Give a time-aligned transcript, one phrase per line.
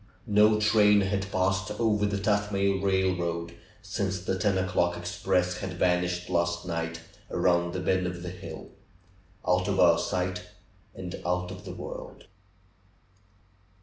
[0.25, 3.53] No train had passed over the Tuthmay railroad
[3.83, 8.71] since the ten o'clock express had vanished last night around the bend of the hill—
[9.47, 10.43] out of our sight,
[10.95, 12.25] and out of the world